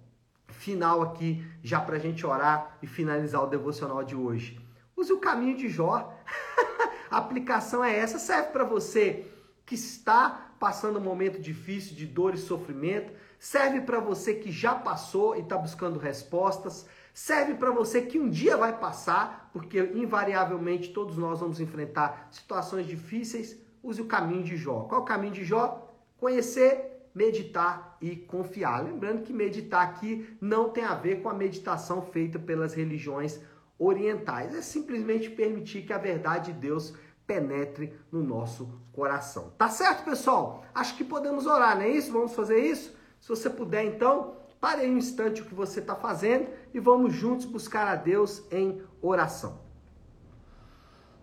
final 0.48 1.02
aqui, 1.02 1.44
já 1.62 1.81
para 1.81 1.96
a 1.96 1.98
gente 1.98 2.24
orar 2.26 2.79
e 2.83 2.87
finalizar 2.87 3.42
o 3.42 3.46
devocional 3.46 4.02
de 4.02 4.14
hoje. 4.14 4.61
Use 4.96 5.12
o 5.12 5.18
caminho 5.18 5.57
de 5.57 5.68
Jó. 5.68 6.12
a 7.11 7.18
aplicação 7.18 7.85
é 7.85 7.96
essa, 7.96 8.18
serve 8.18 8.50
para 8.50 8.64
você 8.64 9.26
que 9.66 9.74
está 9.74 10.55
passando 10.59 10.98
um 10.98 11.02
momento 11.02 11.40
difícil 11.40 11.94
de 11.94 12.07
dor 12.07 12.35
e 12.35 12.38
sofrimento, 12.38 13.12
serve 13.38 13.81
para 13.81 14.00
você 14.00 14.35
que 14.35 14.50
já 14.50 14.74
passou 14.74 15.37
e 15.37 15.40
está 15.40 15.59
buscando 15.59 15.98
respostas, 15.98 16.87
serve 17.12 17.55
para 17.55 17.70
você 17.70 18.02
que 18.02 18.18
um 18.18 18.29
dia 18.29 18.57
vai 18.57 18.79
passar, 18.79 19.50
porque 19.52 19.79
invariavelmente 19.94 20.92
todos 20.92 21.16
nós 21.16 21.40
vamos 21.40 21.61
enfrentar 21.61 22.29
situações 22.31 22.87
difíceis, 22.87 23.59
use 23.83 24.00
o 24.00 24.07
caminho 24.07 24.42
de 24.42 24.57
Jó. 24.57 24.85
Qual 24.85 25.00
é 25.00 25.05
o 25.05 25.07
caminho 25.07 25.35
de 25.35 25.44
Jó? 25.44 25.92
Conhecer, 26.16 26.93
meditar 27.14 27.96
e 28.00 28.16
confiar. 28.16 28.83
Lembrando 28.83 29.22
que 29.22 29.33
meditar 29.33 29.83
aqui 29.83 30.37
não 30.40 30.70
tem 30.70 30.85
a 30.85 30.94
ver 30.94 31.22
com 31.22 31.29
a 31.29 31.35
meditação 31.35 32.03
feita 32.03 32.38
pelas 32.38 32.74
religiões 32.74 33.40
orientais. 33.79 34.55
É 34.55 34.61
simplesmente 34.61 35.31
permitir 35.31 35.83
que 35.83 35.92
a 35.92 35.98
verdade 35.98 36.53
de 36.53 36.59
Deus 36.59 36.94
penetre 37.27 37.94
no 38.11 38.22
nosso 38.22 38.81
coração. 38.92 39.53
Tá 39.57 39.68
certo, 39.68 40.05
pessoal? 40.05 40.64
Acho 40.74 40.96
que 40.96 41.05
podemos 41.05 41.46
orar, 41.46 41.77
não 41.77 41.85
é 41.85 41.88
isso? 41.88 42.12
Vamos 42.12 42.35
fazer 42.35 42.59
isso? 42.59 42.94
Se 43.20 43.29
você 43.29 43.48
puder, 43.48 43.85
então, 43.85 44.37
pare 44.61 44.83
aí 44.83 44.90
um 44.90 44.98
instante 44.98 45.40
o 45.40 45.46
que 45.46 45.55
você 45.55 45.81
está 45.81 45.94
fazendo 45.94 46.48
e 46.74 46.81
vamos 46.81 47.14
juntos 47.14 47.46
buscar 47.46 47.88
a 47.88 47.96
Deus 47.96 48.42
em 48.50 48.83
oração. 49.00 49.62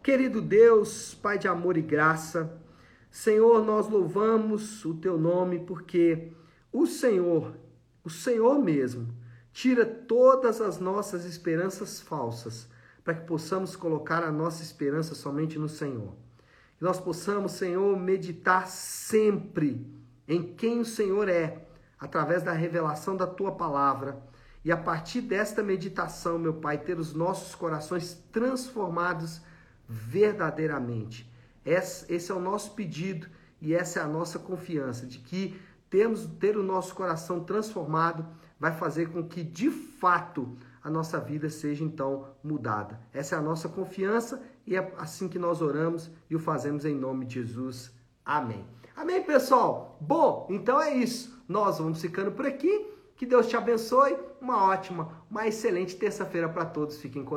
Querido 0.02 0.42
Deus, 0.42 1.14
Pai 1.14 1.38
de 1.38 1.48
amor 1.48 1.78
e 1.78 1.82
graça, 1.82 2.60
Senhor, 3.12 3.66
nós 3.66 3.90
louvamos 3.90 4.86
o 4.86 4.94
teu 4.94 5.18
nome 5.18 5.60
porque 5.60 6.32
o 6.72 6.88
Senhor, 6.88 7.54
o 8.06 8.10
Senhor 8.10 8.58
mesmo, 8.58 9.14
tira 9.52 9.86
todas 9.86 10.62
as 10.62 10.80
nossas 10.80 11.26
esperanças 11.26 12.00
falsas 12.00 12.70
para 13.04 13.14
que 13.16 13.28
possamos 13.28 13.76
colocar 13.76 14.24
a 14.24 14.32
nossa 14.32 14.64
esperança 14.64 15.14
somente 15.14 15.60
no 15.60 15.68
Senhor. 15.68 16.14
Que 16.78 16.84
nós 16.84 17.02
possamos, 17.02 17.52
Senhor, 17.52 18.00
meditar 18.00 18.68
sempre 18.68 19.86
em 20.26 20.56
quem 20.56 20.80
o 20.80 20.86
Senhor 20.86 21.28
é, 21.28 21.68
através 22.00 22.44
da 22.44 22.54
revelação 22.54 23.18
da 23.18 23.28
tua 23.28 23.52
palavra. 23.52 24.22
E 24.64 24.72
a 24.72 24.78
partir 24.78 25.22
desta 25.22 25.62
meditação, 25.62 26.40
meu 26.40 26.54
Pai, 26.54 26.78
ter 26.78 26.98
os 26.98 27.14
nossos 27.14 27.56
corações 27.56 28.24
transformados 28.32 29.42
verdadeiramente. 29.88 31.31
Esse 31.66 32.32
é 32.32 32.36
o 32.36 32.40
nosso 32.40 32.74
pedido 32.74 33.28
e 33.62 33.74
essa 33.74 34.00
é 34.00 34.04
a 34.04 34.08
nossa 34.08 34.40
confiança 34.40 35.06
de 35.06 35.20
que 35.20 35.60
ter 36.40 36.58
o 36.58 36.64
nosso 36.64 36.96
coração 36.96 37.44
transformado 37.44 38.26
vai 38.60 38.72
fazer 38.72 39.10
com 39.10 39.28
que 39.28 39.44
de 39.44 39.70
fato 39.70 40.56
a 40.84 40.90
nossa 40.90 41.20
vida 41.20 41.50
seja 41.50 41.84
então 41.84 42.28
mudada. 42.44 43.00
Essa 43.14 43.36
é 43.36 43.38
a 43.38 43.42
nossa 43.42 43.70
confiança 43.70 44.42
e 44.66 44.76
é 44.76 44.94
assim 44.98 45.28
que 45.28 45.38
nós 45.38 45.62
oramos 45.62 46.10
e 46.30 46.36
o 46.36 46.40
fazemos 46.40 46.86
em 46.86 46.96
nome 46.96 47.26
de 47.26 47.36
Jesus. 47.36 47.92
Amém. 48.26 48.66
Amém, 48.96 49.24
pessoal? 49.24 49.98
Bom, 50.00 50.48
então 50.50 50.82
é 50.82 50.94
isso. 50.96 51.44
Nós 51.48 51.80
vamos 51.80 52.02
ficando 52.02 52.32
por 52.32 52.46
aqui. 52.46 52.88
Que 53.16 53.26
Deus 53.26 53.48
te 53.48 53.56
abençoe. 53.56 54.18
Uma 54.40 54.64
ótima, 54.64 55.24
uma 55.30 55.48
excelente 55.48 55.96
terça-feira 55.96 56.50
para 56.50 56.66
todos. 56.66 56.98
Fiquem 56.98 57.24
com 57.24 57.30